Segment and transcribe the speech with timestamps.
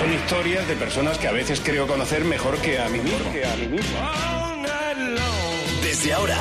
[0.00, 3.32] Son historias de personas que a veces creo conocer mejor que a mí mismo.
[3.32, 3.98] Que a mí mismo.
[5.82, 6.38] Desde ahora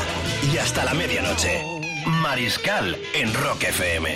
[0.54, 1.62] y hasta la medianoche.
[2.22, 4.16] Mariscal en Rock FM.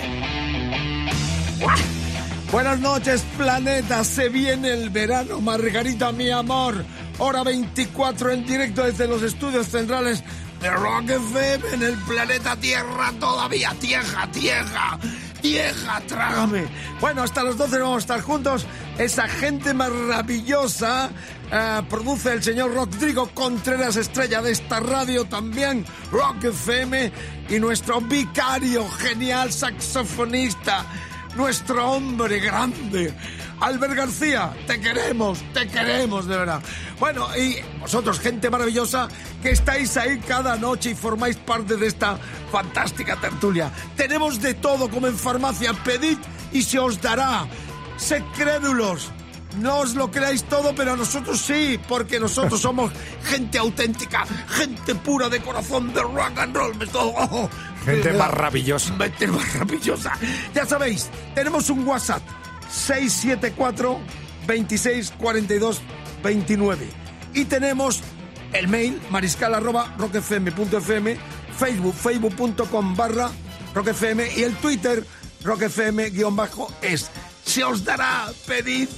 [2.50, 4.02] Buenas noches, planeta.
[4.04, 6.82] Se viene el verano, Margarita, mi amor.
[7.18, 10.24] Hora 24 en directo desde los estudios centrales
[10.62, 13.74] de Rock FM en el planeta Tierra todavía.
[13.78, 14.98] Tierra, tierra,
[15.44, 16.64] tierra, trágame.
[17.02, 18.64] Bueno, hasta los 12 vamos a estar juntos.
[18.96, 21.10] Esa gente maravillosa
[21.52, 27.12] eh, produce el señor Rodrigo Contreras, estrella de esta radio también, Rock FM,
[27.50, 30.86] y nuestro vicario, genial saxofonista
[31.36, 33.12] nuestro hombre grande.
[33.60, 36.60] Albert García, te queremos, te queremos de verdad.
[36.98, 39.08] Bueno, y vosotros, gente maravillosa,
[39.42, 42.18] que estáis ahí cada noche y formáis parte de esta
[42.52, 43.70] fantástica tertulia.
[43.96, 46.18] Tenemos de todo como en farmacia, pedid
[46.52, 47.46] y se os dará.
[47.96, 49.10] Sed crédulos.
[49.60, 52.90] No os lo creáis todo, pero nosotros sí, porque nosotros somos
[53.24, 56.74] gente auténtica, gente pura de corazón de rock and roll.
[56.76, 57.48] Me estoy- oh,
[57.84, 58.94] Gente maravillosa.
[58.98, 60.12] Gente maravillosa.
[60.54, 62.22] Ya sabéis, tenemos un WhatsApp
[62.74, 64.00] 674
[64.46, 65.80] 26 42
[66.22, 66.88] 29
[67.34, 68.00] y tenemos
[68.52, 71.16] el mail mariscal arroba rockfm.fm,
[71.58, 73.30] Facebook facebook.com barra
[73.74, 75.04] rockfm y el Twitter
[75.42, 77.10] rockfm guion bajo es.
[77.44, 78.88] Se os dará, pedid,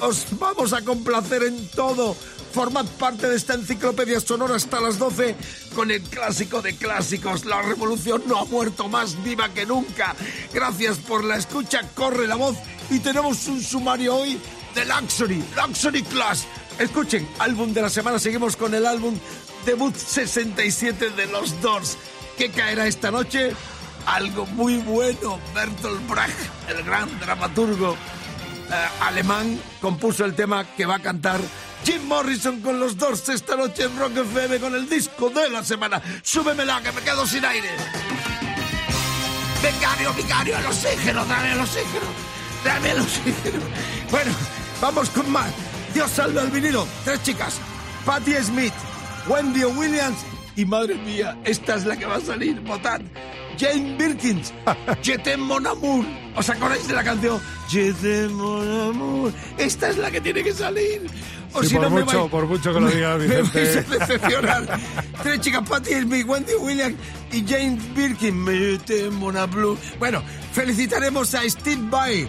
[0.00, 2.16] os vamos a complacer en todo.
[2.52, 5.36] Formad parte de esta enciclopedia sonora hasta las 12
[5.74, 7.44] con el clásico de clásicos.
[7.44, 10.16] La revolución no ha muerto más viva que nunca.
[10.52, 12.56] Gracias por la escucha, corre la voz
[12.90, 14.40] y tenemos un sumario hoy
[14.74, 16.46] de Luxury, Luxury Class.
[16.78, 19.16] Escuchen, álbum de la semana, seguimos con el álbum
[19.64, 21.96] debut 67 de los Doors.
[22.36, 23.52] ¿Qué caerá esta noche?
[24.06, 25.38] Algo muy bueno.
[25.54, 26.36] Bertolt Brecht,
[26.68, 27.96] el gran dramaturgo
[28.72, 31.40] eh, alemán compuso el tema que va a cantar
[31.84, 35.64] Jim Morrison con los Doors esta noche en Rock FM con el disco de la
[35.64, 36.00] semana.
[36.22, 37.68] Súbemela que me quedo sin aire.
[39.62, 42.06] Vicario, vicario, el oxígeno, dame el oxígeno,
[42.64, 43.64] dame el oxígeno.
[44.10, 44.32] Bueno,
[44.80, 45.52] vamos con más.
[45.94, 46.86] Dios salve al vinilo.
[47.04, 47.58] Tres chicas.
[48.04, 48.72] Patti Smith,
[49.28, 50.18] Wendy Williams
[50.56, 53.00] y madre mía, esta es la que va a salir, votad.
[53.58, 54.52] Jane Birkins,
[55.02, 56.04] Je t'aime mon amour.
[56.34, 57.40] ¿Os acordáis de la canción?
[57.68, 59.32] Je t'aime mon amour.
[59.58, 61.02] Esta es la que tiene que salir.
[61.52, 63.64] O Sí, si por no me mucho- vais- por mucho que lo digas, me Vicente.
[63.64, 64.80] vais a decepcionar.
[65.22, 66.96] Tres chicas, Patti Smith, Wendy Williams
[67.32, 68.36] y Jane Birkin.
[68.44, 69.76] Me t'aime mon amour.
[69.98, 70.22] Bueno,
[70.52, 72.28] felicitaremos a Steve Vai,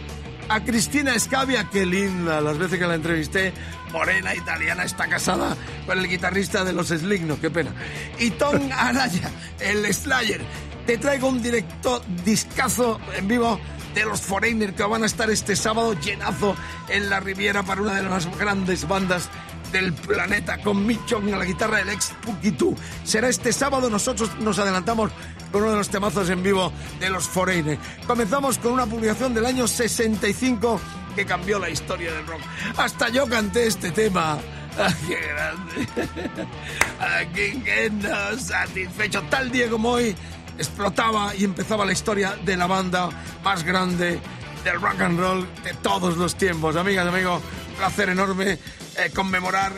[0.50, 3.54] a Cristina Escavia, qué linda, las veces que la entrevisté,
[3.92, 5.56] morena italiana, está casada
[5.86, 7.72] con el guitarrista de los Slick, no, qué pena.
[8.20, 10.42] Y Tom Araya, el Slayer.
[10.86, 13.60] Te traigo un directo discazo en vivo
[13.94, 16.56] de los Foreigner que van a estar este sábado llenazo
[16.90, 19.30] en la Riviera para una de las grandes bandas
[19.72, 22.76] del planeta con Jagger a la guitarra del ex Pukitú.
[23.04, 25.12] Será este sábado, nosotros nos adelantamos
[25.52, 27.78] con uno de los temazos en vivo de los Foreigner.
[28.06, 30.80] Comenzamos con una publicación del año 65
[31.16, 32.42] que cambió la historia del rock.
[32.78, 34.38] Hasta yo canté este tema.
[34.80, 36.48] ¡Ah, qué grande!
[37.20, 39.22] Aquí que no satisfecho.
[39.30, 40.16] Tal día como hoy
[40.62, 43.10] explotaba y empezaba la historia de la banda
[43.44, 44.20] más grande
[44.64, 46.76] del rock and roll de todos los tiempos.
[46.76, 47.42] Amigas, amigos,
[47.78, 48.60] placer enorme
[48.98, 49.74] eh, conmemorar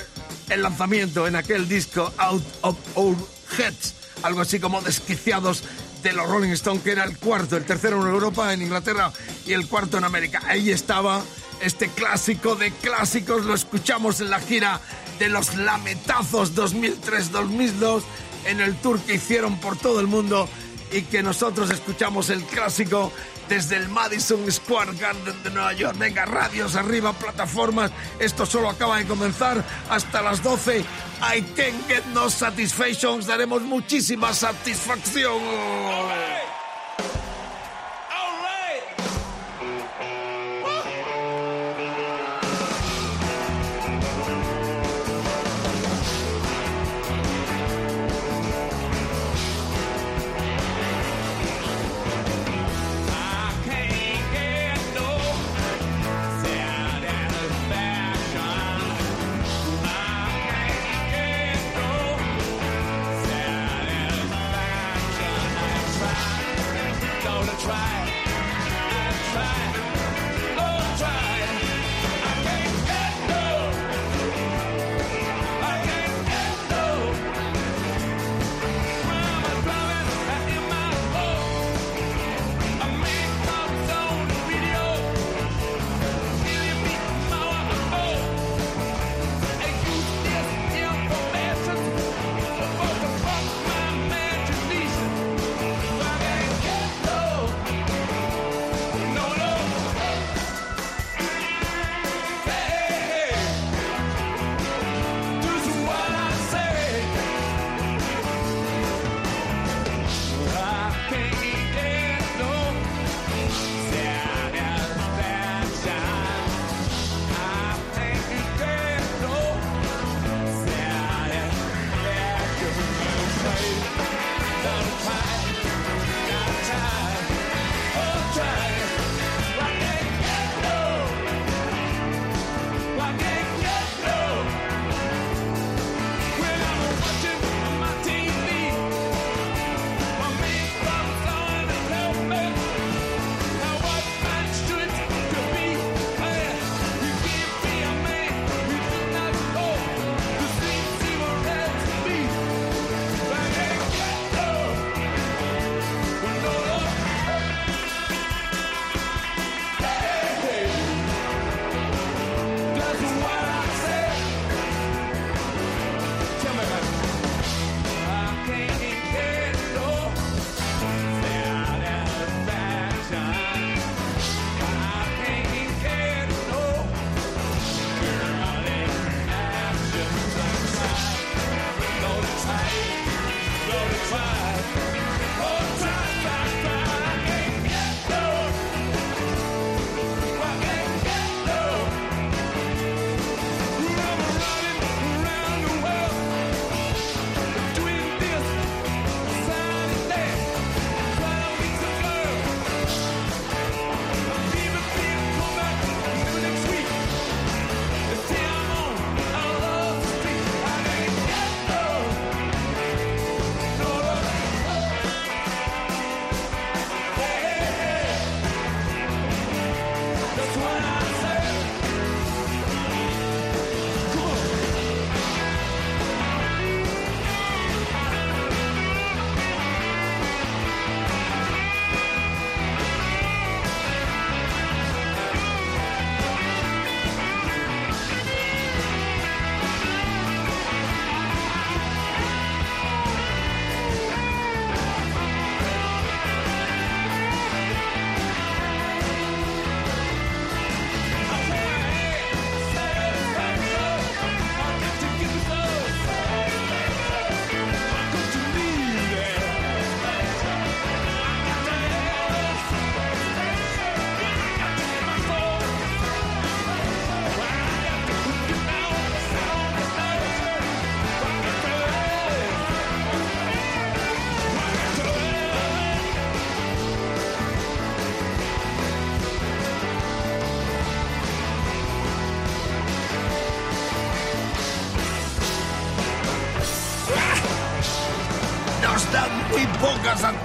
[0.49, 3.15] el lanzamiento en aquel disco Out of Our
[3.57, 3.93] Heads,
[4.23, 5.63] algo así como desquiciados
[6.03, 9.13] de los Rolling Stones, que era el cuarto, el tercero en Europa, en Inglaterra
[9.45, 10.41] y el cuarto en América.
[10.47, 11.23] Ahí estaba
[11.61, 14.81] este clásico de clásicos, lo escuchamos en la gira
[15.17, 18.03] de los Lametazos 2003-2002,
[18.47, 20.49] en el tour que hicieron por todo el mundo
[20.93, 23.11] y que nosotros escuchamos el clásico
[23.49, 25.97] desde el Madison Square Garden de Nueva York.
[25.97, 27.91] Venga, radios arriba, plataformas.
[28.19, 30.79] Esto solo acaba de comenzar hasta las 12.
[30.79, 33.25] I can get no satisfactions.
[33.25, 35.41] Daremos muchísima satisfacción.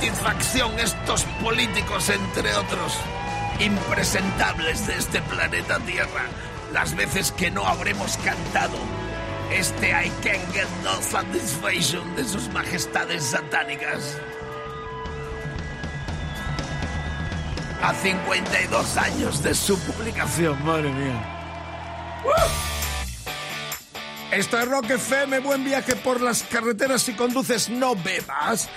[0.08, 2.94] Satisfacción estos políticos, entre otros,
[3.60, 6.22] impresentables de este planeta Tierra.
[6.72, 8.78] Las veces que no habremos cantado
[9.50, 14.16] este I Can Get No Satisfaction de sus majestades satánicas.
[17.82, 21.38] A 52 años de su publicación, madre mía.
[24.30, 28.68] Esto es Rock FM, buen viaje por las carreteras si conduces, no bebas.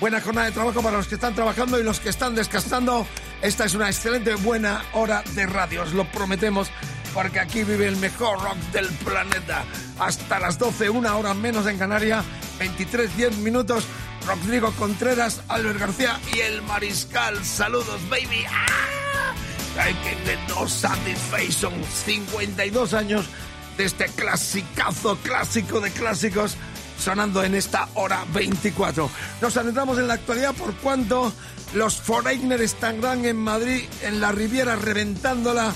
[0.00, 3.04] Buena jornada de trabajo para los que están trabajando y los que están descansando.
[3.42, 6.68] Esta es una excelente buena hora de radio, os lo prometemos,
[7.12, 9.64] porque aquí vive el mejor rock del planeta.
[9.98, 12.24] Hasta las 12, una hora menos en Canarias,
[12.60, 13.84] 23, 10 minutos.
[14.24, 17.44] Rodrigo Contreras, Albert García y el Mariscal.
[17.44, 18.44] Saludos, baby.
[18.48, 19.34] ¡Ah!
[19.80, 19.96] Hay
[20.48, 23.26] No Satisfaction, 52 años
[23.76, 26.56] de este clasicazo, clásico de clásicos,
[26.98, 29.10] sonando en esta hora 24.
[29.40, 31.32] Nos adentramos en la actualidad por cuanto
[31.74, 35.72] los Foreigner estarán en Madrid, en la Riviera, reventándola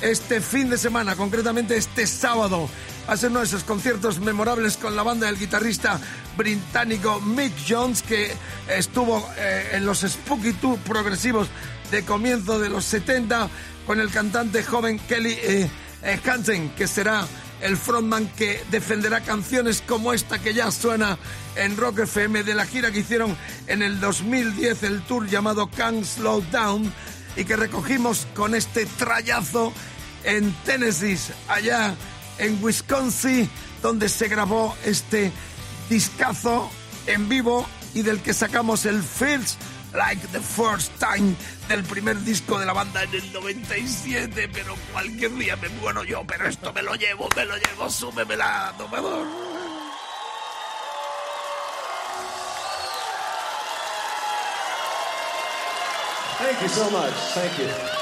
[0.00, 2.68] este fin de semana, concretamente este sábado.
[3.16, 5.98] Ser uno de esos conciertos memorables con la banda del guitarrista
[6.36, 8.32] británico Mick Jones, que
[8.68, 11.48] estuvo eh, en los Spooky Tour progresivos
[11.90, 13.48] de comienzo de los 70,
[13.86, 15.70] con el cantante joven Kelly eh,
[16.02, 17.26] eh, Hansen, que será
[17.60, 21.18] el frontman que defenderá canciones como esta que ya suena
[21.56, 23.36] en Rock FM de la gira que hicieron
[23.66, 26.92] en el 2010, el tour llamado Can't Slow Down,
[27.36, 29.72] y que recogimos con este trayazo
[30.24, 31.94] en Tennessee, allá
[32.38, 33.48] en Wisconsin,
[33.82, 35.32] donde se grabó este
[35.88, 36.70] discazo
[37.06, 39.56] en vivo y del que sacamos el Feels
[39.94, 41.34] Like the First Time
[41.68, 46.24] del primer disco de la banda en el 97, pero cualquier día me muero yo,
[46.26, 49.26] pero esto me lo llevo, me lo llevo, súbemela, domador.
[56.38, 57.14] Thank you so much.
[57.34, 57.97] Thank you.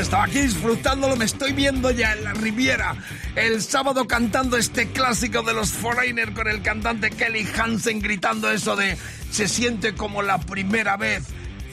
[0.00, 2.96] Estaba aquí disfrutándolo, me estoy viendo ya en la Riviera.
[3.34, 8.76] El sábado cantando este clásico de los Foreigner con el cantante Kelly Hansen gritando eso
[8.76, 8.96] de
[9.30, 11.24] se siente como la primera vez.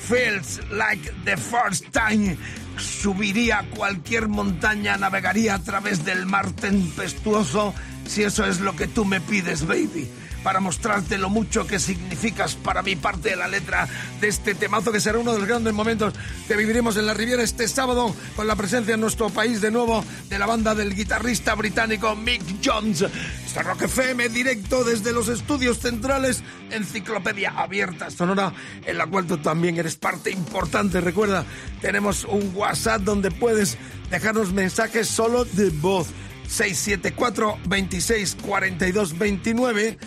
[0.07, 2.37] Feels like the first time.
[2.77, 7.73] Subiría cualquier montaña, navegaría a través del mar tempestuoso,
[8.07, 10.09] si eso es lo que tú me pides, baby
[10.45, 13.87] para mostrarte lo mucho que significas para mi parte de la letra
[14.21, 16.13] de este temazo que será uno de los grandes momentos
[16.47, 20.05] que viviremos en la Riviera este sábado con la presencia en nuestro país de nuevo
[20.29, 23.05] de la banda del guitarrista británico Mick Jones.
[23.43, 28.53] Esta Rock FM directo desde los estudios centrales, enciclopedia abierta sonora
[28.85, 31.01] en la cual tú también eres parte importante.
[31.01, 31.43] Recuerda,
[31.81, 33.79] tenemos un WhatsApp donde puedes
[34.11, 36.05] dejarnos mensajes solo de voz.
[36.47, 39.97] 674 26 42 29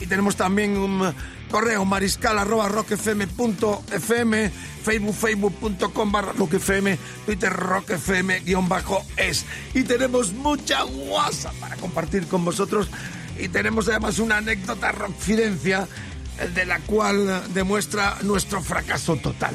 [0.00, 1.12] y tenemos también un
[1.50, 4.50] correo mariscal arroba rockfm.fm,
[4.84, 9.44] facebook facebook.com barra rockfm, twitter rockfm guion bajo es.
[9.74, 12.88] Y tenemos mucha WhatsApp para compartir con vosotros
[13.38, 15.88] y tenemos además una anécdota rockfidencia
[16.54, 19.54] de la cual demuestra nuestro fracaso total.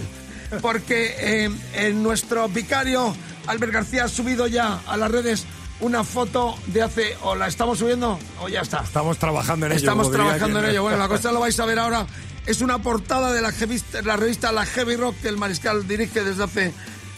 [0.62, 3.16] Porque eh, en nuestro vicario
[3.48, 5.46] Albert García ha subido ya a las redes
[5.84, 8.82] una foto de hace o la estamos subiendo o ya está.
[8.84, 9.80] Estamos trabajando en ello.
[9.80, 10.82] Estamos trabajando en ello.
[10.84, 12.08] Bueno, la cosa lo vais a ver ahora.
[12.46, 16.74] Es una portada de la revista La Heavy Rock que el Mariscal dirige desde hace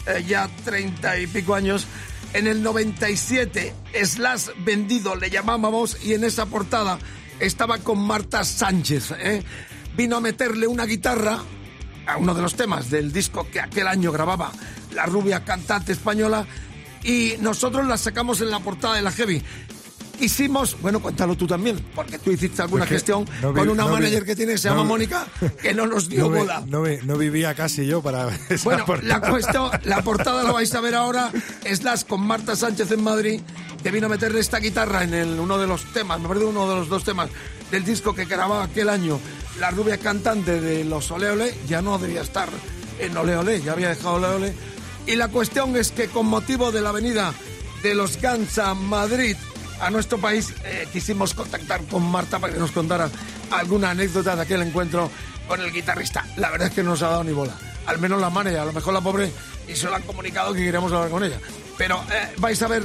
[0.06, 1.86] eh, ya treinta y pico años.
[2.32, 3.72] En el 97,
[4.04, 6.98] Slash Vendido le llamábamos y en esa portada
[7.38, 9.12] estaba con Marta Sánchez.
[9.18, 9.42] ¿eh?
[9.96, 11.38] Vino a meterle una guitarra
[12.06, 14.52] a uno de los temas del disco que aquel año grababa
[14.92, 16.46] la rubia cantante española
[17.06, 19.42] y nosotros la sacamos en la portada de la Heavy.
[20.18, 23.82] Hicimos, bueno, cuéntalo tú también, porque tú hiciste alguna Porque gestión no vi- con una
[23.82, 25.26] no vi- manager que tiene, se no llama Mónica,
[25.60, 26.62] que no nos dio bola.
[26.66, 29.08] no vi- no vivía casi yo para esa Bueno, portada.
[29.20, 31.30] la cuestión, la portada la vais a ver ahora,
[31.70, 33.42] Slash con Marta Sánchez en Madrid,
[33.82, 36.66] que vino a meterle esta guitarra en el, uno de los temas, me parece uno
[36.66, 37.28] de los dos temas
[37.70, 39.20] del disco que grababa aquel año,
[39.60, 42.48] la rubia cantante de los Ole Ole, ya no debía estar
[43.00, 44.54] en Ole Ole, ya había dejado Ole Ole.
[45.06, 47.32] Y la cuestión es que con motivo de la venida
[47.82, 49.36] de los Guns a Madrid,
[49.80, 53.08] a nuestro país, eh, quisimos contactar con Marta para que nos contara
[53.50, 55.10] alguna anécdota de aquel encuentro
[55.46, 56.26] con el guitarrista.
[56.36, 57.54] La verdad es que no nos ha dado ni bola.
[57.86, 59.30] Al menos la manager, a lo mejor la pobre,
[59.68, 61.38] y se lo han comunicado que queremos hablar con ella.
[61.78, 62.82] Pero eh, vais a ver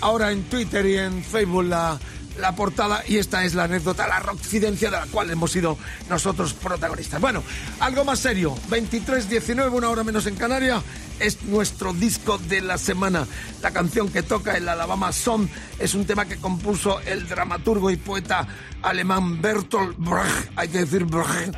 [0.00, 1.98] ahora en Twitter y en Facebook la,
[2.38, 5.76] la portada y esta es la anécdota, la rockfidencia de la cual hemos sido
[6.08, 7.20] nosotros protagonistas.
[7.20, 7.42] Bueno,
[7.80, 10.82] algo más serio, 23-19, una hora menos en Canarias,
[11.18, 13.26] es nuestro disco de la semana.
[13.62, 17.96] La canción que toca el Alabama Song es un tema que compuso el dramaturgo y
[17.96, 18.46] poeta
[18.82, 21.54] alemán Bertolt Brecht, hay que decir Brecht,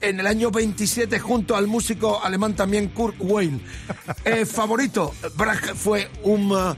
[0.00, 3.60] en el año 27 junto al músico alemán también Kurt Weill.
[4.24, 6.74] Eh, favorito, Brecht fue un eh,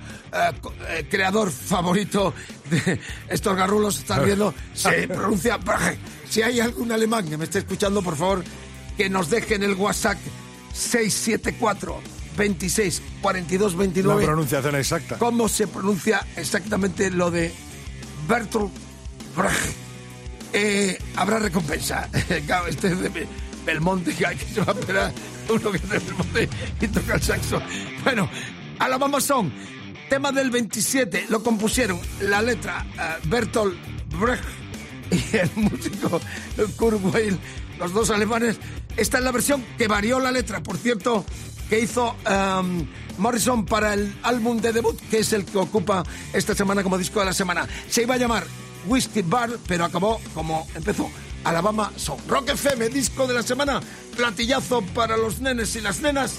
[0.88, 2.32] eh, creador favorito
[2.70, 6.00] de estos garrulos, están viendo, se pronuncia Brecht.
[6.28, 8.44] Si hay algún alemán que me esté escuchando, por favor,
[8.96, 10.18] que nos deje en el WhatsApp
[10.72, 12.00] 674
[12.36, 15.18] 26 42 La 29 pronunciación exacta.
[15.18, 17.52] cómo se pronuncia exactamente lo de
[18.28, 18.72] Bertolt
[19.36, 19.89] Brecht.
[20.52, 22.08] Eh, habrá recompensa.
[22.46, 23.26] Claro, este es de
[23.64, 25.12] Belmonte, que hay que se va a esperar
[25.48, 26.48] uno que es de Belmonte
[26.80, 27.62] y toca el saxo.
[28.04, 28.28] Bueno,
[28.78, 29.50] Alabama Song,
[30.08, 33.76] tema del 27, lo compusieron la letra eh, Bertolt
[34.18, 34.44] Brecht
[35.10, 36.20] y el músico
[36.76, 37.38] Kurt Weill,
[37.78, 38.58] los dos alemanes.
[38.96, 41.24] Esta es la versión que varió la letra, por cierto,
[41.68, 42.86] que hizo um,
[43.18, 47.20] Morrison para el álbum de debut, que es el que ocupa esta semana como disco
[47.20, 47.66] de la semana.
[47.88, 48.44] Se iba a llamar
[48.86, 51.10] Whiskey Bar, pero acabó como empezó.
[51.44, 52.20] Alabama Song.
[52.28, 53.80] Rock FM, disco de la semana,
[54.16, 56.34] platillazo para los nenes y las nenas,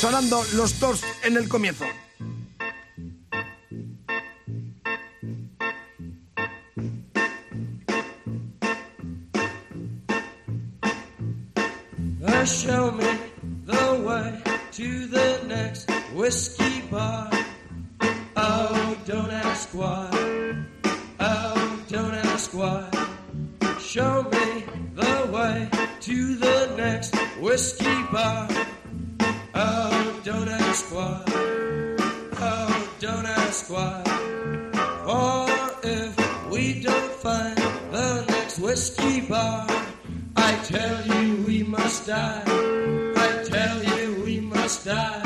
[0.00, 1.84] sonando los dos en el comienzo.
[12.26, 13.18] Uh, show me
[13.66, 17.30] the way to the next whiskey bar.
[18.36, 20.23] Oh, don't ask why.
[22.54, 22.88] Why.
[23.80, 24.62] Show me
[24.94, 25.68] the way
[26.02, 28.48] to the next whiskey bar.
[29.56, 31.24] Oh, don't ask why.
[31.26, 34.02] Oh, don't ask why.
[35.04, 35.48] Or
[35.82, 37.56] if we don't find
[37.90, 39.66] the next whiskey bar,
[40.36, 42.42] I tell you we must die.
[42.46, 45.23] I tell you we must die.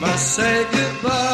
[0.00, 1.29] must say goodbye.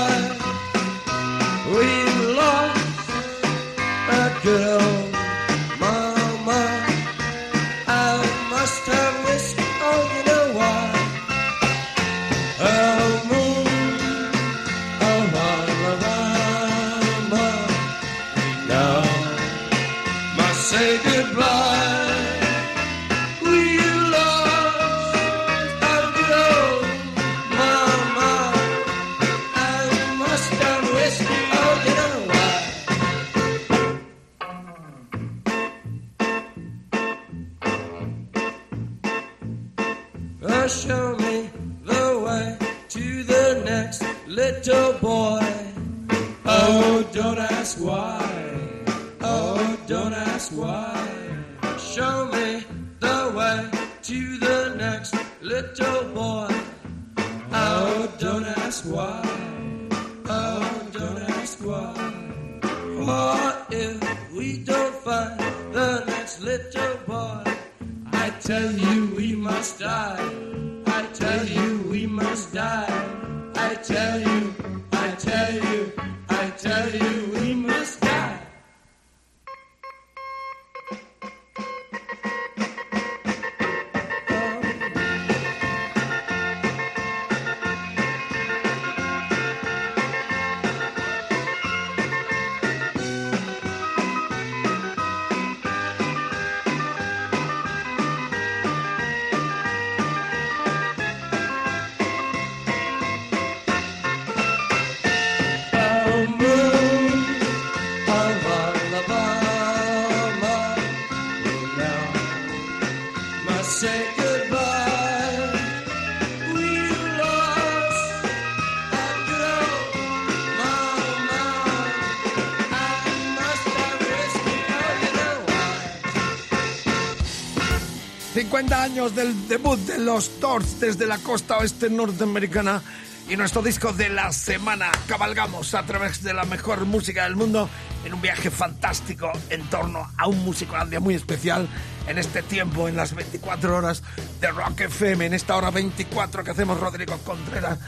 [128.32, 132.82] 50 años del debut de los Doors desde la costa oeste norteamericana
[133.28, 134.90] y nuestro disco de la semana.
[135.06, 137.68] Cabalgamos a través de la mejor música del mundo
[138.06, 141.68] en un viaje fantástico en torno a un musicolandia muy especial
[142.06, 144.02] en este tiempo, en las 24 horas
[144.40, 147.78] de Rock FM, en esta hora 24 que hacemos Rodrigo Contreras,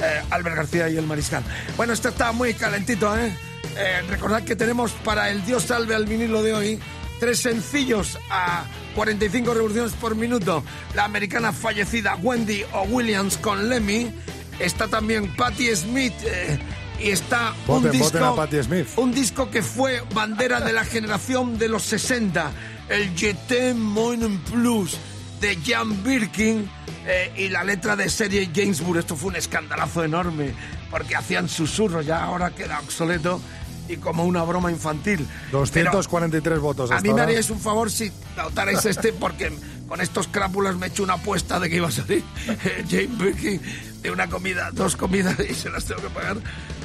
[0.00, 1.44] eh, Albert García y el Mariscal.
[1.76, 3.32] Bueno, esto está muy calentito, ¿eh?
[3.76, 6.80] Eh, recordad que tenemos para el Dios salve al vinilo de hoy
[7.18, 8.64] tres sencillos a
[8.94, 10.64] 45 revoluciones por minuto.
[10.94, 14.10] La americana fallecida Wendy o Williams con Lemmy.
[14.58, 16.58] Está también Patti Smith eh,
[17.00, 18.88] y está un Voten, disco, voten a Patti Smith.
[18.96, 22.50] un disco que fue bandera de la generación de los 60,
[22.88, 24.96] el Jeté Moin Plus
[25.40, 26.68] de Jan Birkin
[27.06, 28.98] eh, y la letra de serie Gainsbourg.
[28.98, 30.52] Esto fue un escandalazo enorme
[30.90, 33.40] porque hacían susurros, ya ahora queda obsoleto
[33.88, 35.26] y como una broma infantil.
[35.50, 39.52] Pero- 243 votos a mí me haríais un favor si votarais este porque
[39.88, 43.06] con estos crápulas me he hecho una apuesta de que iba a salir eh, Jane
[43.16, 43.60] Birkin
[44.02, 46.36] de una comida, dos comidas y se las tengo que pagar.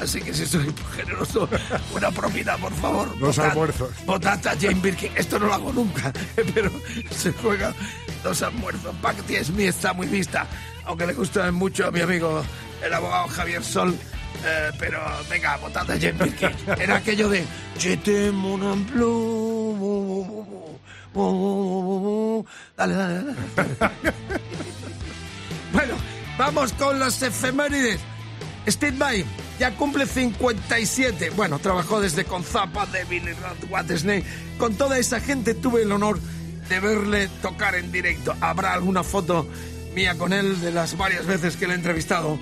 [0.01, 1.47] Así que si soy generoso,
[1.95, 3.17] una propina, por favor.
[3.19, 3.89] Dos almuerzos.
[4.05, 5.11] Votad a Jane Birkin.
[5.15, 6.11] Esto no lo hago nunca,
[6.53, 6.71] pero
[7.11, 7.73] se juega
[8.23, 8.95] dos almuerzos.
[9.01, 10.47] Pacti Smith está muy vista,
[10.85, 12.43] aunque le gusta mucho a mi amigo
[12.83, 13.95] el abogado Javier Sol.
[14.45, 14.99] eh, pero
[15.29, 16.49] venga, votad a Jane Birkin.
[16.79, 17.45] Era aquello de.
[22.75, 24.13] Dale, dale, dale.
[25.73, 25.95] Bueno,
[26.37, 27.99] vamos con los efemérides.
[28.67, 29.25] Steve Vai
[29.59, 31.31] ya cumple 57.
[31.31, 33.23] Bueno, trabajó desde con Zappa, Devin
[33.69, 34.25] Watersnake.
[34.57, 36.19] Con toda esa gente tuve el honor
[36.69, 38.35] de verle tocar en directo.
[38.41, 39.47] Habrá alguna foto
[39.93, 42.39] mía con él de las varias veces que le he entrevistado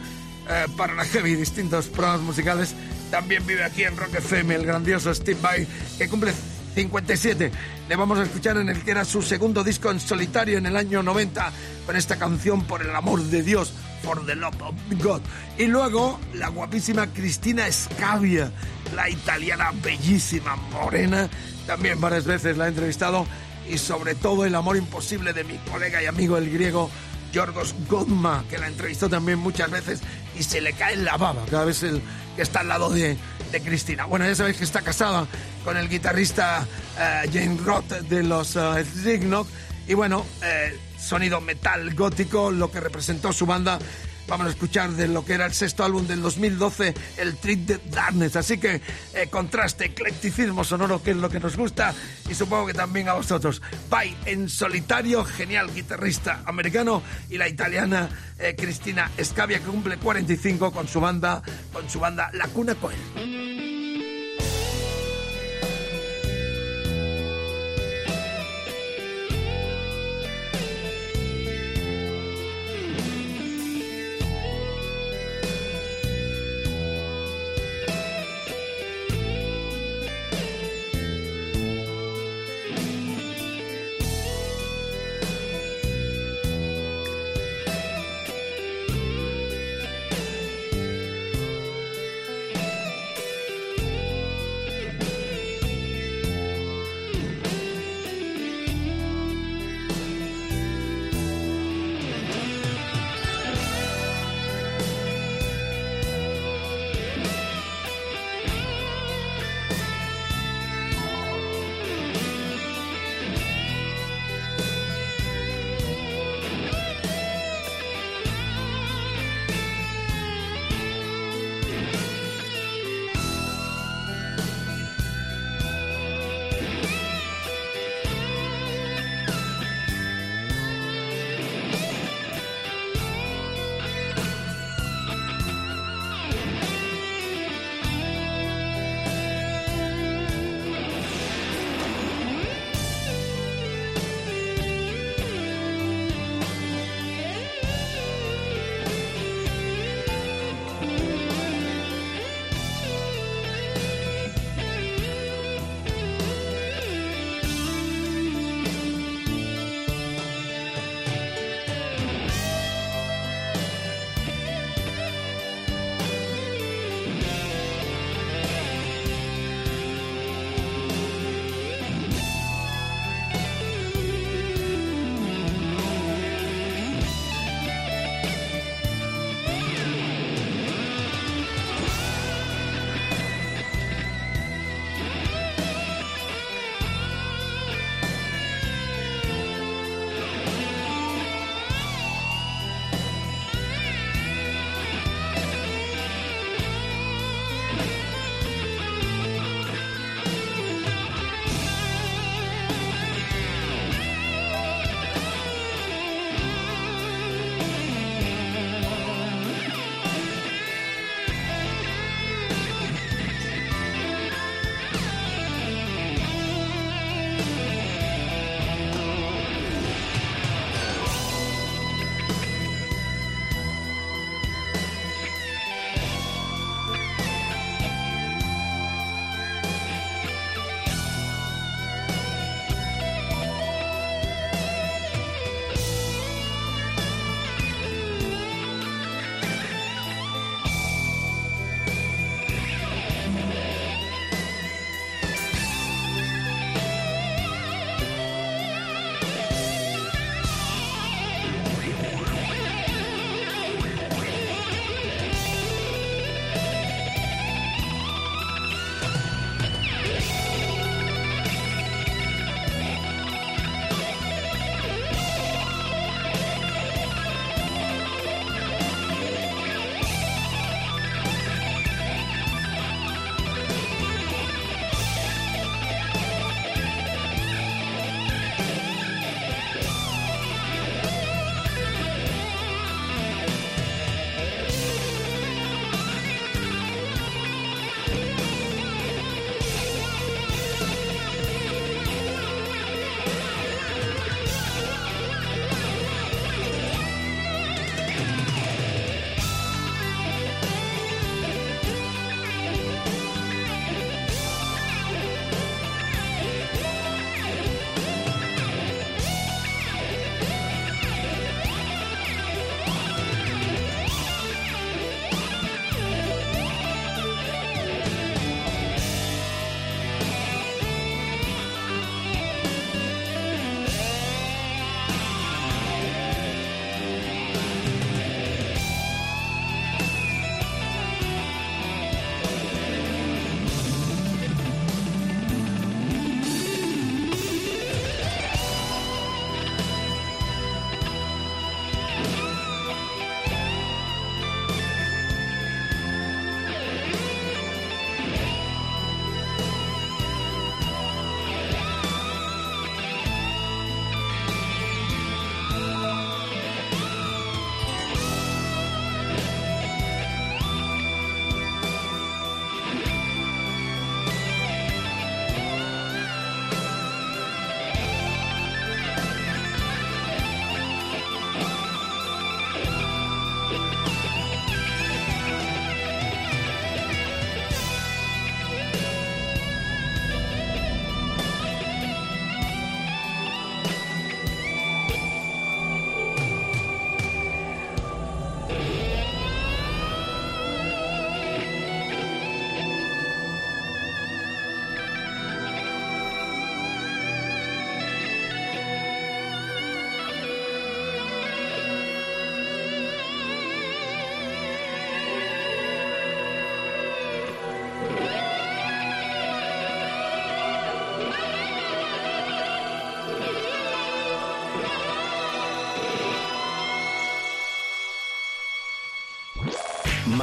[0.49, 2.75] eh, para la Heavy, distintos programas musicales.
[3.10, 6.34] También vive aquí en Rock FM el grandioso Steve Vai, que cumple
[6.76, 7.52] 57.
[7.90, 10.78] Le vamos a escuchar en el que era su segundo disco en solitario en el
[10.78, 11.52] año 90
[11.86, 15.22] con esta canción Por el amor de Dios, For the Love of God.
[15.58, 18.52] Y luego la guapísima Cristina Scavia,
[18.96, 21.30] la italiana bellísima, morena,
[21.68, 23.26] también varias veces la he entrevistado
[23.70, 26.90] y sobre todo el amor imposible de mi colega y amigo el griego
[27.32, 30.02] Yorgos Godma, que la entrevistó también muchas veces
[30.38, 32.02] y se le cae la baba cada vez el,
[32.36, 33.17] que está al lado de,
[33.52, 34.06] de Cristina.
[34.06, 35.28] Bueno, ya sabéis que está casada
[35.63, 36.65] con el guitarrista
[37.00, 39.48] eh, Jane Roth de los Slipknot
[39.88, 43.80] y bueno, eh, sonido metal gótico, lo que representó su banda
[44.28, 47.80] vamos a escuchar de lo que era el sexto álbum del 2012, el Trick de
[47.90, 48.36] Darkness.
[48.36, 48.82] Así que
[49.14, 51.94] eh, contraste, eclecticismo sonoro, que es lo que nos gusta,
[52.30, 53.62] y supongo que también a vosotros.
[53.90, 60.72] Bye en solitario, genial guitarrista americano, y la italiana eh, Cristina Scavia, que cumple 45
[60.72, 63.71] con su banda, con su banda La Cuna Coel.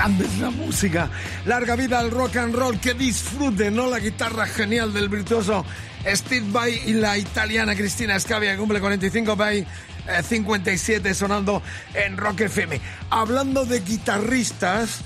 [0.00, 1.10] Grande es la música.
[1.44, 2.80] Larga vida al rock and roll.
[2.80, 3.86] Que disfruten, ¿no?
[3.86, 5.64] La guitarra genial del virtuoso
[6.06, 9.58] Steve Vai y la italiana Cristina Scavia, cumple 45 Vai.
[9.58, 12.80] eh, 57 sonando en Rock FM.
[13.10, 15.00] Hablando de guitarristas,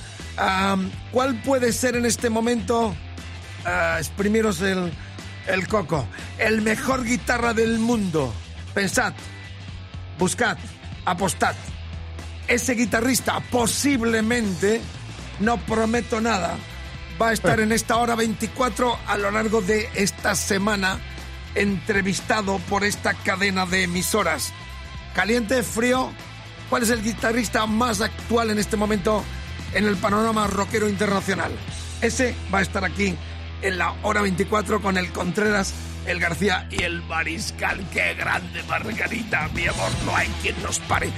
[1.10, 2.94] ¿cuál puede ser en este momento?
[3.64, 4.92] ah, exprimiros el,
[5.48, 6.06] el coco.
[6.38, 8.32] El mejor guitarra del mundo.
[8.74, 9.12] Pensad,
[10.18, 10.56] buscad,
[11.04, 11.56] apostad
[12.48, 14.80] ese guitarrista posiblemente,
[15.40, 16.56] no prometo nada,
[17.20, 20.98] va a estar en esta hora 24 a lo largo de esta semana
[21.54, 24.52] entrevistado por esta cadena de emisoras.
[25.14, 26.10] Caliente, frío,
[26.68, 29.24] ¿cuál es el guitarrista más actual en este momento
[29.72, 31.52] en el panorama rockero internacional?
[32.00, 33.16] Ese va a estar aquí
[33.62, 35.72] en la hora 24 con el Contreras,
[36.06, 37.84] el García y el Mariscal.
[37.92, 39.48] ¡Qué grande, Margarita!
[39.54, 41.10] Mi amor, no hay quien nos pare.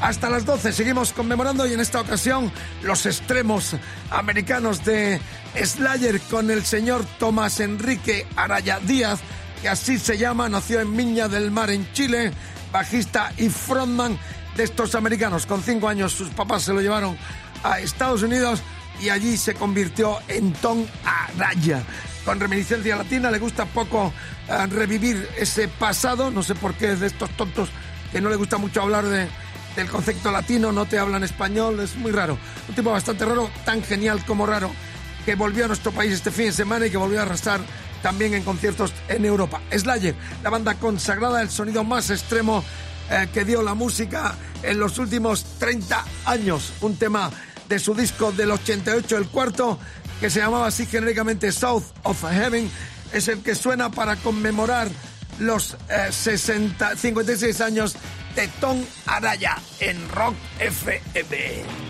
[0.00, 2.50] Hasta las 12 seguimos conmemorando y en esta ocasión
[2.82, 3.76] los extremos
[4.10, 5.20] americanos de
[5.54, 9.20] Slayer con el señor Tomás Enrique Araya Díaz,
[9.60, 12.32] que así se llama, nació en Viña del Mar en Chile,
[12.72, 14.18] bajista y frontman
[14.56, 15.46] de estos americanos.
[15.46, 17.16] Con cinco años sus papás se lo llevaron
[17.62, 18.62] a Estados Unidos
[19.00, 21.82] y allí se convirtió en Tom Araya.
[22.24, 24.12] Con reminiscencia latina, le gusta poco
[24.48, 27.70] eh, revivir ese pasado, no sé por qué es de estos tontos
[28.12, 29.28] que no le gusta mucho hablar de,
[29.76, 32.38] del concepto latino, no te hablan español, es muy raro.
[32.68, 34.70] Un tipo bastante raro, tan genial como raro,
[35.24, 37.60] que volvió a nuestro país este fin de semana y que volvió a arrasar
[38.02, 39.60] también en conciertos en Europa.
[39.70, 42.64] Slayer, la banda consagrada, el sonido más extremo
[43.10, 46.72] eh, que dio la música en los últimos 30 años.
[46.80, 47.30] Un tema
[47.70, 49.78] de su disco del 88, el cuarto,
[50.20, 52.68] que se llamaba así genéricamente South of Heaven,
[53.12, 54.88] es el que suena para conmemorar
[55.38, 57.94] los eh, 60, 56 años
[58.34, 61.89] de Tom Araya en Rock FM.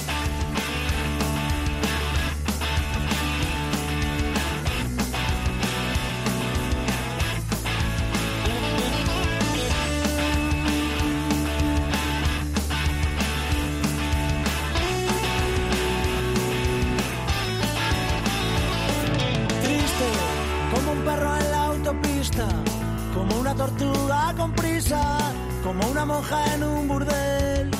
[26.29, 27.71] En un burdel.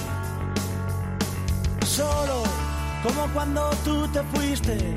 [1.86, 2.44] Solo,
[3.04, 4.96] como cuando tú te fuiste,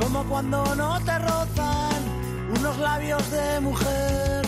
[0.00, 2.02] como cuando no te rozan
[2.56, 4.42] unos labios de mujer.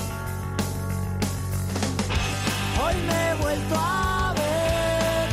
[2.82, 5.28] Hoy me he vuelto a ver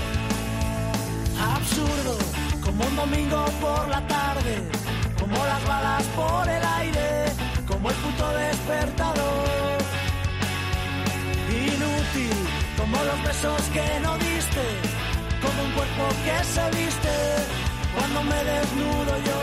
[1.56, 2.18] absurdo,
[2.64, 4.70] como un domingo por la tarde,
[5.20, 7.26] como las balas por el aire,
[7.68, 9.31] como el puto despertador.
[12.92, 14.66] Como los besos que no diste,
[15.42, 17.16] como un cuerpo que se viste
[17.96, 19.42] cuando me desnudo yo.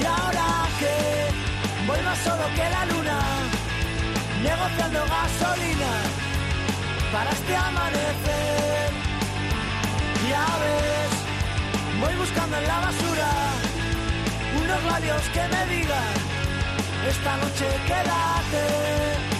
[0.00, 0.48] Y ahora
[0.80, 3.18] que voy más solo que la luna,
[4.42, 5.92] negociando gasolina
[7.12, 8.90] para este amanecer.
[10.28, 10.97] Ya ves,
[12.00, 13.30] voy buscando en la basura
[14.62, 16.14] unos labios que me digan,
[17.08, 19.37] esta noche quédate.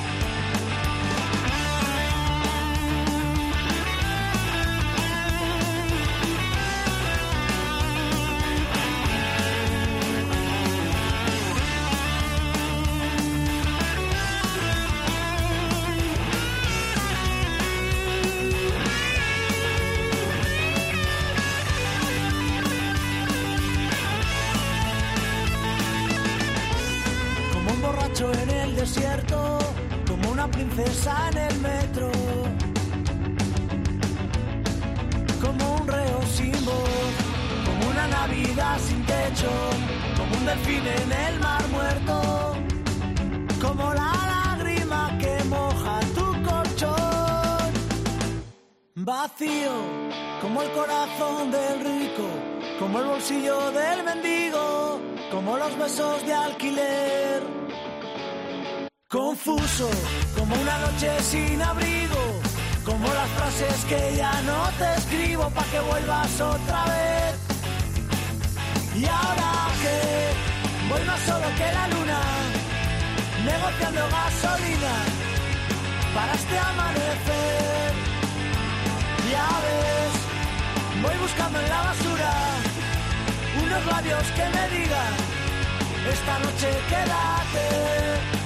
[28.21, 29.59] En el desierto,
[30.09, 32.11] como una princesa en el metro,
[35.41, 37.13] como un reo sin voz,
[37.65, 39.51] como una Navidad sin techo,
[40.17, 42.57] como un delfín en el mar muerto,
[43.61, 47.73] como la lágrima que moja tu colchón,
[48.97, 49.75] vacío,
[50.43, 52.27] como el corazón del rico,
[52.81, 55.01] como el bolsillo del mendigo,
[55.31, 57.68] como los besos de alquiler.
[59.11, 59.89] Confuso,
[60.37, 62.23] como una noche sin abrigo,
[62.85, 67.35] como las frases que ya no te escribo pa' que vuelvas otra vez.
[68.95, 72.21] Y ahora que voy más solo que la luna,
[73.47, 74.95] negociando gasolina
[76.15, 77.93] para este amanecer.
[79.33, 82.33] Ya ves, voy buscando en la basura
[83.65, 85.13] unos labios que me digan,
[86.13, 88.38] esta noche quédate.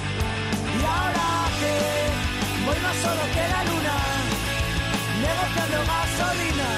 [0.83, 1.29] Y ahora
[1.59, 1.75] que
[2.65, 3.97] voy más solo que la luna,
[5.23, 6.69] negociando gasolina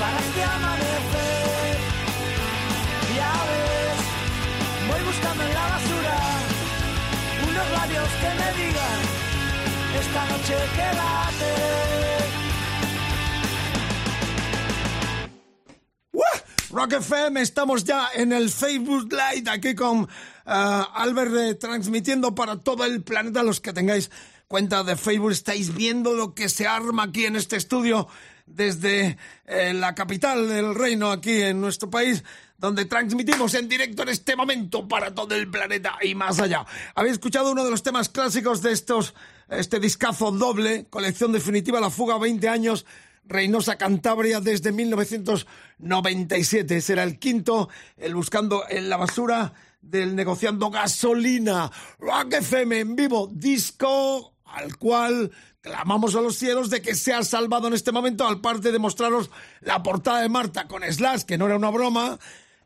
[0.00, 1.76] para este amanecer.
[3.16, 3.98] Ya ves,
[4.88, 6.18] voy buscando en la basura
[7.48, 9.00] unos labios que me digan,
[10.00, 11.52] esta noche quédate.
[16.70, 20.08] Rock FM, estamos ya en el Facebook Live aquí con
[20.46, 23.42] ah, Albert eh, transmitiendo para todo el planeta.
[23.42, 24.10] Los que tengáis
[24.48, 28.08] cuenta de Facebook, estáis viendo lo que se arma aquí en este estudio
[28.46, 29.16] desde
[29.46, 32.22] eh, la capital del reino, aquí en nuestro país,
[32.58, 36.66] donde transmitimos en directo en este momento para todo el planeta y más allá.
[36.94, 39.14] Habéis escuchado uno de los temas clásicos de estos,
[39.48, 42.84] este discazo doble, colección definitiva, La Fuga 20 años,
[43.24, 46.76] Reynosa Cantabria desde 1997.
[46.76, 51.70] Ese era el quinto, el buscando en la basura del negociando gasolina.
[51.98, 55.30] Rock FM en vivo, disco al cual
[55.60, 59.30] clamamos a los cielos de que sea salvado en este momento, al parte de mostraros
[59.60, 62.18] la portada de Marta con Slash, que no era una broma,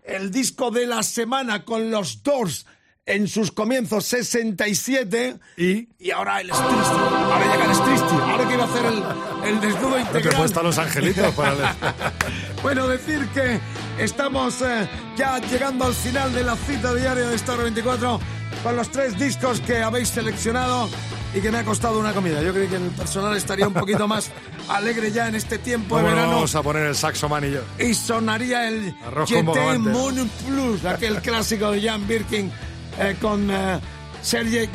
[0.03, 2.67] el disco de la semana con los Doors
[3.07, 6.75] en sus comienzos 67 y, y ahora el Stristi.
[6.75, 8.15] Ahora llega el Stristi.
[8.15, 10.37] Ahora a hacer el, el desnudo No te he integral.
[10.37, 11.59] puesto a los angelitos para el-
[12.63, 13.61] Bueno, decir que
[13.99, 18.21] estamos eh, ya llegando al final de la cita diaria de Star 24
[18.65, 20.89] con los tres discos que habéis seleccionado
[21.33, 22.43] y que me ha costado una comida.
[22.43, 24.31] Yo creo que el personal estaría un poquito más
[24.69, 27.45] alegre ya en este tiempo de ¿Cómo no verano vamos a poner el saxo man
[27.45, 27.61] y yo?
[27.79, 28.93] y sonaría el
[29.45, 29.91] bogavante.
[29.91, 32.51] Moon Plus, aquel clásico de Jan Birkin
[32.99, 33.81] eh, con eh,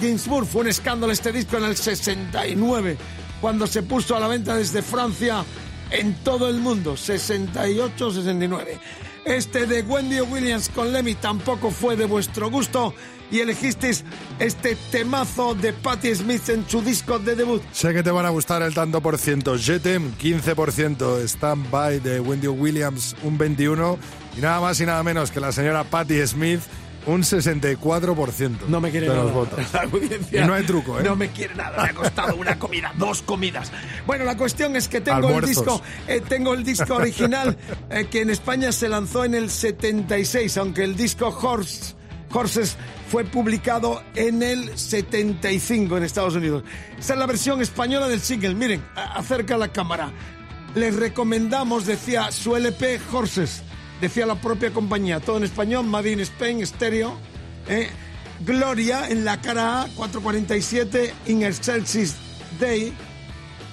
[0.01, 0.47] Gainsbourg.
[0.47, 2.97] Fue un escándalo este disco en el 69,
[3.39, 5.43] cuando se puso a la venta desde Francia
[5.91, 8.79] en todo el mundo, 68-69.
[9.25, 12.95] Este de Wendy Williams con Lemmy tampoco fue de vuestro gusto
[13.31, 14.03] y elegisteis
[14.39, 17.61] este temazo de Patti Smith en su disco de debut.
[17.71, 19.57] Sé que te van a gustar el tanto por ciento.
[19.57, 21.27] Jetem, 15%.
[21.27, 23.97] Stand By de Wendy Williams, un 21%.
[24.37, 26.61] Y nada más y nada menos que la señora Patti Smith,
[27.07, 29.23] un 64% No me quiere de nada.
[29.25, 29.59] los votos.
[29.73, 31.03] La audiencia Y no hay truco, ¿eh?
[31.03, 31.83] No me quiere nada.
[31.83, 33.71] Me ha costado una comida, dos comidas.
[34.05, 35.49] Bueno, la cuestión es que tengo Almuerzos.
[35.49, 37.57] el disco, eh, tengo el disco original
[37.89, 41.95] eh, que en España se lanzó en el 76, aunque el disco Horse,
[42.33, 42.77] Horses
[43.09, 46.63] fue publicado en el 75 en Estados Unidos.
[46.97, 48.55] Esa es la versión española del single.
[48.55, 50.11] Miren, acerca la cámara.
[50.75, 53.63] Les recomendamos, decía su LP Horses,
[54.01, 57.15] decía la propia compañía, todo en español, Made in Spain, estéreo.
[57.69, 57.87] ¿eh?
[58.43, 62.15] Gloria en la cara A, 447, In Excelsis
[62.59, 62.91] Day.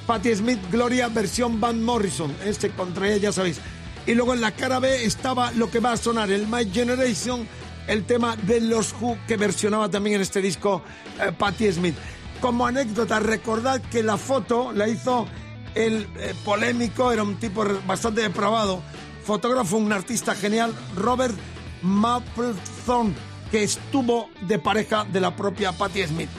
[0.06, 2.34] Patti Smith, Gloria, versión Van Morrison.
[2.44, 3.60] Este contra ella, ya sabéis.
[4.06, 7.46] Y luego en la cara B estaba lo que va a sonar, el My Generation,
[7.86, 10.82] el tema de los Who que versionaba también en este disco
[11.20, 11.94] eh, Patti Smith.
[12.40, 15.26] Como anécdota, recordad que la foto la hizo
[15.74, 18.82] el eh, polémico, era un tipo bastante depravado,
[19.28, 21.34] fotógrafo, un artista genial, Robert
[21.82, 23.12] Mapplethorne,
[23.50, 26.30] que estuvo de pareja de la propia Patti Smith.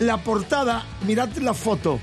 [0.00, 2.00] La portada, mirad la foto,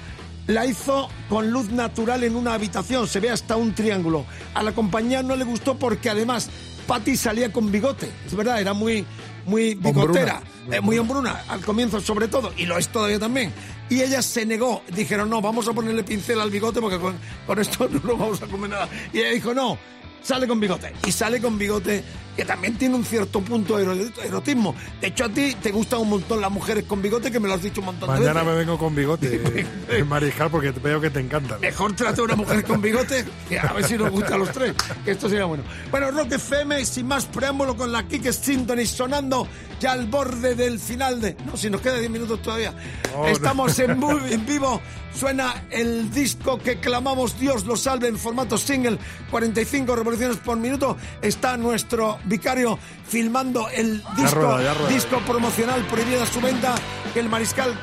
[0.48, 4.26] la hizo con luz natural en una habitación, se ve hasta un triángulo.
[4.54, 6.50] A la compañía no le gustó porque además
[6.88, 9.06] Patty salía con bigote, es verdad, era muy,
[9.46, 10.78] muy bigotera, Hombruna.
[10.78, 13.52] eh, muy hombruna al comienzo sobre todo, y lo es todavía también.
[13.90, 17.60] Y ella se negó, dijeron, no, vamos a ponerle pincel al bigote porque con, con
[17.60, 18.88] esto no nos vamos a comer nada.
[19.12, 19.78] Y ella dijo, no,
[20.24, 20.94] sale con bigote.
[21.06, 22.04] Y sale con bigote
[22.36, 24.74] que también tiene un cierto punto de ero- erotismo.
[25.02, 27.56] De hecho, a ti te gustan un montón las mujeres con bigote, que me lo
[27.56, 28.48] has dicho un montón de Mañana veces.
[28.54, 29.42] me vengo con bigote,
[29.90, 31.60] eh, Mariscal, porque veo que te encantan.
[31.60, 34.50] Mejor trate a una mujer con bigote, que a ver si nos gusta a los
[34.52, 35.64] tres, que esto sería bueno.
[35.92, 39.46] Bueno, Rock FM, sin más preámbulo, con la Kick Symphony sonando
[39.82, 41.36] ya al borde del final de...
[41.46, 42.74] No, si nos queda 10 minutos todavía.
[43.14, 43.28] Oh, no.
[43.28, 44.80] Estamos en, bu- en vivo,
[45.14, 48.98] suena el disco que clamamos Dios lo salve en formato single,
[49.30, 50.98] 45 revoluciones por minuto.
[51.22, 56.76] Está nuestro vicario filmando el disco, rueda, disco promocional prohibida su venta
[57.14, 57.74] que el Mariscal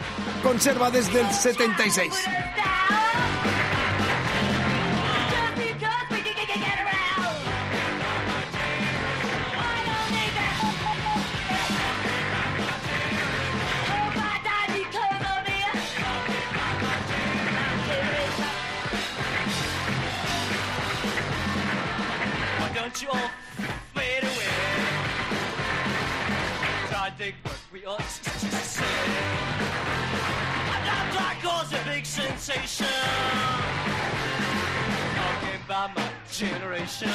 [0.43, 2.13] conserva desde el 76.
[27.89, 28.01] York.
[28.01, 28.09] And
[30.85, 32.87] now that caused a big sensation.
[35.17, 37.09] Talking about my generation.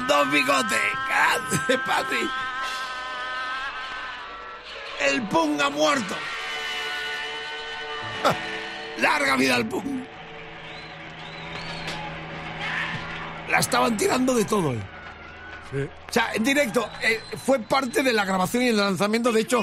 [0.00, 0.78] Con dos bigotes.
[1.08, 2.30] Grande, Pati.
[5.08, 6.14] El Pung ha muerto.
[8.98, 10.04] Larga vida al Pung.
[13.48, 14.72] La estaban tirando de todo.
[14.74, 15.88] eh.
[16.08, 19.60] O sea, en directo, eh, fue parte de la grabación y el lanzamiento, de hecho...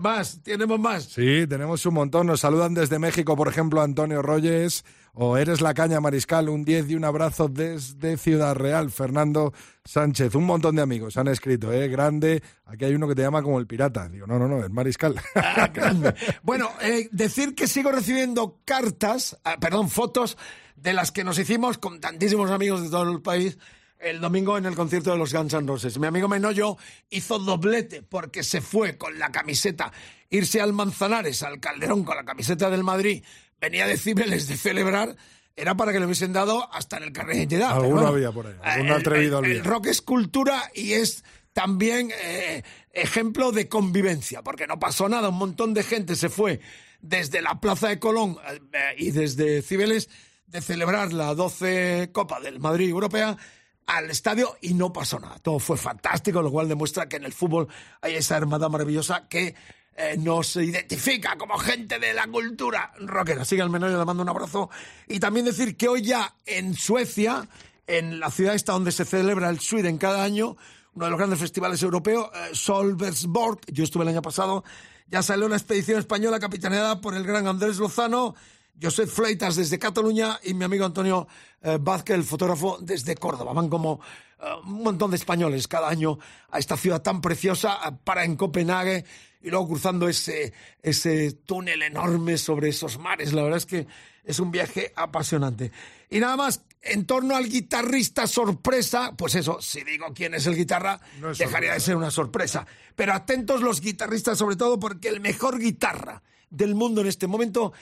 [0.01, 1.05] Más, tenemos más.
[1.05, 2.26] Sí, tenemos un montón.
[2.26, 4.84] Nos saludan desde México, por ejemplo, Antonio Royes.
[5.12, 6.49] O Eres la caña, Mariscal.
[6.49, 8.91] Un 10 y un abrazo desde Ciudad Real.
[8.91, 9.53] Fernando
[9.84, 10.34] Sánchez.
[10.34, 11.89] Un montón de amigos han escrito, ¿eh?
[11.89, 12.43] Grande.
[12.66, 14.09] Aquí hay uno que te llama como el pirata.
[14.09, 15.14] Digo, no, no, no, es Mariscal.
[15.34, 15.70] Ah.
[16.43, 20.37] Bueno, eh, decir que sigo recibiendo cartas, ah, perdón, fotos
[20.76, 23.59] de las que nos hicimos con tantísimos amigos de todo el país
[23.99, 25.99] el domingo en el concierto de los Guns N' Roses.
[25.99, 26.77] Mi amigo Menoyo
[27.11, 29.93] hizo doblete porque se fue con la camiseta,
[30.31, 33.25] irse al Manzanares, al Calderón con la camiseta del Madrid,
[33.61, 35.17] venía de Cibeles de celebrar.
[35.59, 38.31] Era para que le hubiesen dado hasta en el carnet de pero Alguno bueno, había
[38.33, 41.25] por ahí, algún el- atrevido el- el rock es cultura y es
[41.55, 46.61] también eh, ejemplo de convivencia, porque no pasó nada, un montón de gente se fue
[47.01, 48.37] desde la Plaza de Colón
[48.75, 50.11] eh, y desde Cibeles
[50.47, 53.39] de celebrar la 12 Copa del Madrid Europea
[53.87, 55.39] al estadio y no pasó nada.
[55.39, 57.68] Todo fue fantástico, lo cual demuestra que en el fútbol
[58.01, 59.55] hay esa hermandad maravillosa que
[59.99, 63.45] eh, nos identifica como gente de la cultura rockera.
[63.45, 64.68] Sigue al menor, le mando un abrazo.
[65.09, 67.49] Y también decir que hoy ya en Suecia,
[67.87, 70.57] en la ciudad esta donde se celebra el Sweden cada año,
[70.95, 74.64] uno de los grandes festivales europeos, eh, Solversborg, yo estuve el año pasado,
[75.09, 78.34] ya salió una expedición española capitaneada por el gran Andrés Lozano,
[78.81, 81.27] Josep Fleitas desde Cataluña y mi amigo Antonio
[81.62, 83.53] eh, Vázquez, el fotógrafo, desde Córdoba.
[83.53, 84.01] Van como
[84.41, 86.18] eh, un montón de españoles cada año
[86.51, 89.05] a esta ciudad tan preciosa, eh, para en Copenhague
[89.43, 90.53] y luego cruzando ese,
[90.83, 93.33] ese túnel enorme sobre esos mares.
[93.33, 93.87] La verdad es que
[94.24, 95.70] es un viaje apasionante.
[96.11, 100.57] Y nada más, en torno al guitarrista sorpresa, pues eso, si digo quién es el
[100.57, 102.66] guitarra, No es dejaría de ser una sorpresa.
[102.95, 107.72] Pero atentos los guitarristas sobre todo porque el mejor guitarra del mundo en este momento,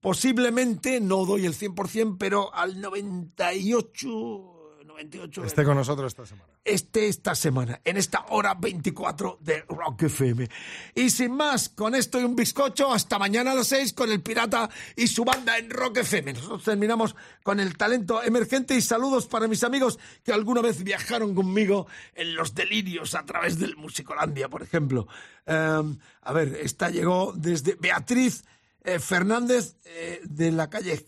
[0.00, 4.56] posiblemente, no doy el 100%, pero al 98...
[4.86, 6.48] 98 Esté con nosotros esta semana.
[6.64, 10.48] esté esta semana, en esta hora 24 de Rock FM.
[10.94, 14.20] Y sin más, con esto y un bizcocho, hasta mañana a las 6 con el
[14.20, 16.34] Pirata y su banda en Rock FM.
[16.34, 21.34] Nosotros terminamos con el talento emergente y saludos para mis amigos que alguna vez viajaron
[21.34, 25.06] conmigo en los delirios a través del Musicolandia, por ejemplo.
[25.46, 28.44] Em, a ver, esta llegó desde Beatriz
[28.82, 31.06] eh, Fernández eh, de la calle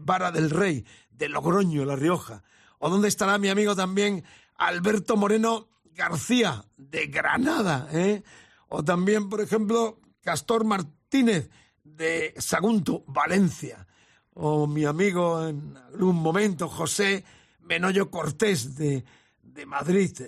[0.00, 2.42] Vara del Rey, de Logroño, La Rioja.
[2.78, 4.24] ¿O dónde estará mi amigo también
[4.56, 7.88] Alberto Moreno García, de Granada?
[7.92, 8.22] ¿eh?
[8.68, 11.48] O también, por ejemplo, Castor Martínez,
[11.84, 13.86] de Sagunto, Valencia.
[14.34, 17.24] O mi amigo en algún momento, José
[17.60, 19.04] Menoyo Cortés, de,
[19.42, 20.18] de Madrid.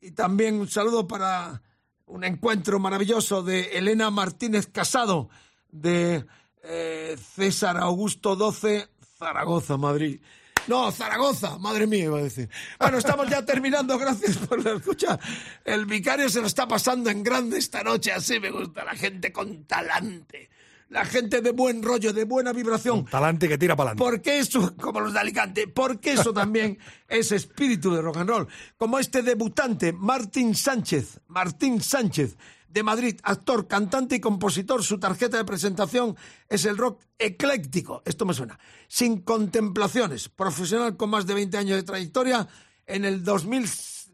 [0.00, 1.62] Y también un saludo para
[2.06, 5.28] un encuentro maravilloso de Elena Martínez Casado,
[5.72, 6.24] de
[6.62, 10.20] eh, César Augusto 12, Zaragoza, Madrid.
[10.66, 12.48] No, Zaragoza, madre mía, iba a decir.
[12.78, 15.18] Bueno, estamos ya terminando, gracias por la escucha.
[15.64, 19.32] El vicario se lo está pasando en grande esta noche, así me gusta, la gente
[19.32, 20.50] con talante,
[20.88, 23.04] la gente de buen rollo, de buena vibración.
[23.06, 24.10] Talante que tira para adelante.
[24.10, 28.48] Porque eso, como los de Alicante, porque eso también es espíritu de rock and roll.
[28.76, 32.36] Como este debutante, Martín Sánchez, Martín Sánchez,
[32.70, 34.82] de Madrid, actor, cantante y compositor.
[34.82, 36.16] Su tarjeta de presentación
[36.48, 38.02] es el rock ecléctico.
[38.04, 38.58] Esto me suena.
[38.88, 40.28] Sin contemplaciones.
[40.28, 42.48] Profesional con más de 20 años de trayectoria.
[42.86, 43.68] En el 2000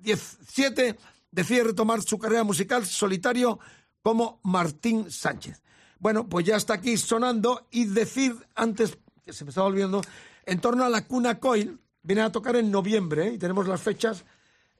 [0.06, 0.96] 17
[1.30, 3.58] decide retomar su carrera musical solitario
[4.02, 5.62] como Martín Sánchez.
[5.98, 10.02] Bueno, pues ya está aquí sonando y decir antes, que se me estaba olvidando,
[10.44, 13.32] en torno a la Cuna Coil, viene a tocar en noviembre ¿eh?
[13.34, 14.24] y tenemos las fechas.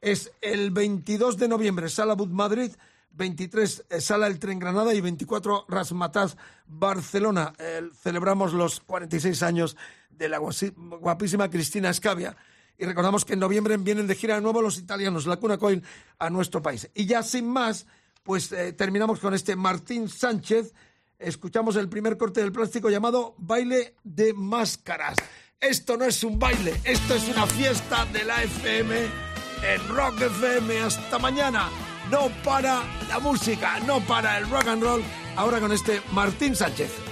[0.00, 2.70] Es el 22 de noviembre, Sala Bud Madrid,
[3.16, 6.36] 23 eh, Sala El Tren Granada y 24 Rasmatas
[6.66, 7.52] Barcelona.
[7.58, 9.76] Eh, celebramos los 46 años
[10.10, 12.36] de la guapísima Cristina Escavia.
[12.78, 15.82] Y recordamos que en noviembre vienen de gira de nuevo los italianos, la Cuna Coil,
[16.18, 16.90] a nuestro país.
[16.94, 17.86] Y ya sin más,
[18.22, 20.74] pues eh, terminamos con este Martín Sánchez.
[21.18, 25.16] Escuchamos el primer corte del plástico llamado Baile de Máscaras.
[25.58, 28.94] Esto no es un baile, esto es una fiesta de la FM
[29.62, 30.80] en Rock FM.
[30.80, 31.70] Hasta mañana.
[32.10, 35.02] No para la música, no para el rock and roll.
[35.36, 37.05] Ahora con este Martín Sánchez.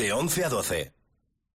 [0.00, 0.89] De 11 a 12.